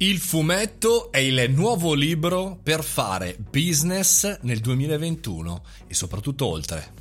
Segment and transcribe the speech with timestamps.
[0.00, 6.92] Il fumetto è il nuovo libro per fare business nel 2021 e soprattutto oltre.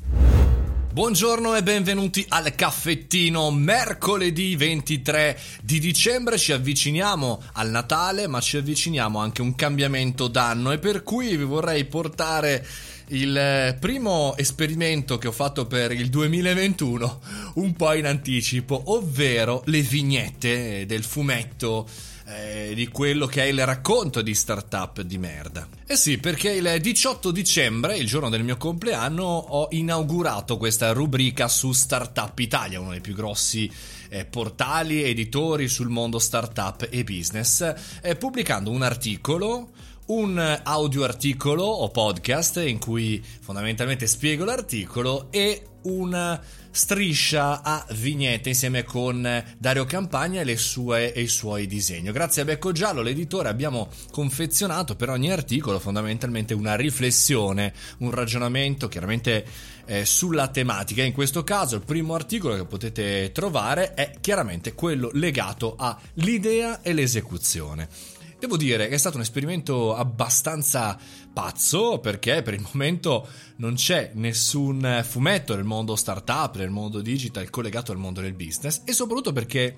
[0.92, 3.52] Buongiorno e benvenuti al caffettino.
[3.52, 10.28] Mercoledì 23 di dicembre ci avviciniamo al Natale, ma ci avviciniamo anche a un cambiamento
[10.28, 12.66] d'anno e per cui vi vorrei portare
[13.10, 17.22] il primo esperimento che ho fatto per il 2021
[17.56, 21.88] un po' in anticipo, ovvero le vignette del fumetto
[22.30, 25.68] eh, di quello che è il racconto di startup di merda.
[25.86, 31.48] Eh sì, perché il 18 dicembre, il giorno del mio compleanno, ho inaugurato questa rubrica
[31.48, 33.72] su Startup Italia, uno dei più grossi
[34.10, 39.70] eh, portali editori sul mondo startup e business, eh, pubblicando un articolo
[40.08, 48.50] un audio articolo o podcast in cui fondamentalmente spiego l'articolo e una striscia a vignette
[48.50, 52.12] insieme con Dario Campagna e, sue, e i suoi disegni.
[52.12, 58.88] Grazie a Becco Giallo, l'editore, abbiamo confezionato per ogni articolo fondamentalmente una riflessione, un ragionamento
[58.88, 59.46] chiaramente
[59.86, 61.04] eh, sulla tematica.
[61.04, 66.94] In questo caso il primo articolo che potete trovare è chiaramente quello legato all'idea e
[66.94, 68.16] l'esecuzione.
[68.40, 70.96] Devo dire che è stato un esperimento abbastanza
[71.34, 77.50] pazzo perché per il momento non c'è nessun fumetto nel mondo startup, nel mondo digital
[77.50, 79.76] collegato al mondo del business e soprattutto perché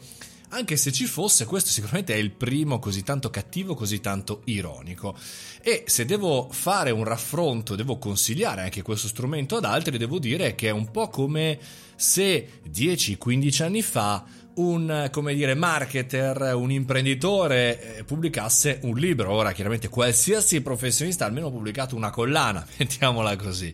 [0.50, 5.16] anche se ci fosse, questo sicuramente è il primo così tanto cattivo, così tanto ironico.
[5.62, 10.56] E se devo fare un raffronto, devo consigliare anche questo strumento ad altri, devo dire
[10.56, 11.60] che è un po' come
[11.96, 14.26] se 10-15 anni fa
[14.60, 19.32] un, come dire, marketer, un imprenditore eh, pubblicasse un libro.
[19.32, 23.74] Ora, chiaramente, qualsiasi professionista ha almeno pubblicato una collana, mettiamola così.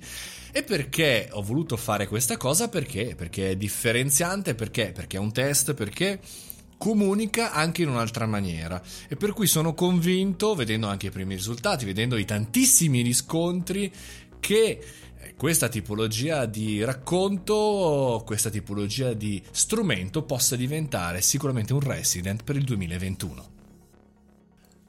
[0.51, 2.69] E perché ho voluto fare questa cosa?
[2.69, 3.15] Perché?
[3.15, 4.91] Perché è differenziante, perché?
[4.93, 6.19] Perché è un test, perché
[6.77, 11.85] comunica anche in un'altra maniera e per cui sono convinto, vedendo anche i primi risultati,
[11.85, 13.91] vedendo i tantissimi riscontri,
[14.45, 14.79] che
[15.35, 22.63] questa tipologia di racconto, questa tipologia di strumento possa diventare sicuramente un resident per il
[22.63, 23.53] 2021.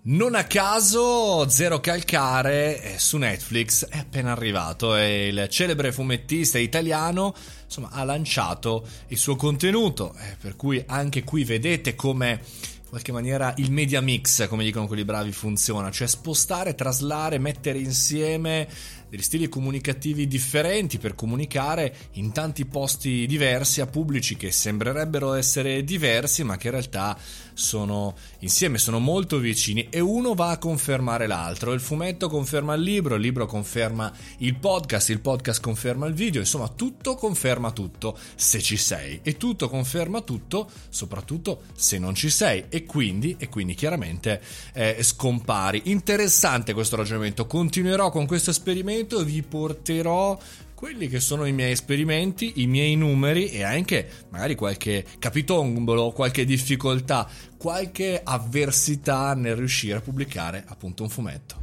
[0.09, 6.59] Non a caso Zero Calcare eh, su Netflix è appena arrivato e il celebre fumettista
[6.59, 7.35] italiano
[7.65, 12.41] insomma, ha lanciato il suo contenuto, eh, per cui anche qui vedete come
[12.87, 17.79] in qualche maniera il media mix, come dicono quelli bravi, funziona, cioè spostare, traslare, mettere
[17.81, 18.69] insieme
[19.09, 25.85] degli stili comunicativi differenti per comunicare in tanti posti diversi a pubblici che sembrerebbero essere
[25.85, 27.17] diversi ma che in realtà
[27.55, 29.89] sono insieme, sono molto vicini.
[29.89, 31.73] E uno va a confermare l'altro.
[31.73, 36.41] Il fumetto conferma il libro, il libro conferma il podcast, il podcast conferma il video,
[36.41, 39.21] insomma tutto conferma tutto se ci sei.
[39.23, 42.65] E tutto conferma tutto soprattutto se non ci sei.
[42.69, 44.43] E quindi, e quindi chiaramente
[44.75, 45.83] eh, scompari.
[45.85, 50.39] Interessante questo ragionamento, continuerò con questo esperimento momento vi porterò
[50.75, 56.45] quelli che sono i miei esperimenti, i miei numeri e anche magari qualche capitombolo, qualche
[56.45, 61.57] difficoltà, qualche avversità nel riuscire a pubblicare appunto un fumetto.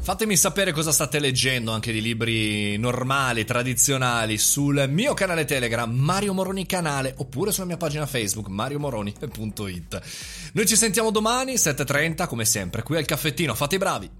[0.00, 6.34] Fatemi sapere cosa state leggendo anche di libri normali, tradizionali sul mio canale Telegram Mario
[6.34, 10.00] Moroni canale oppure sulla mia pagina Facebook mariomoroni.it.
[10.52, 13.54] Noi ci sentiamo domani 7:30 come sempre qui al caffettino.
[13.54, 14.10] Fate i bravi.